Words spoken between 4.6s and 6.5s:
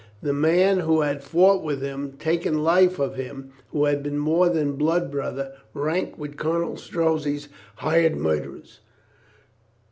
blood brother, ranked with